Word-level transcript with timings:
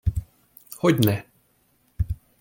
Hogyne! 0.77 1.25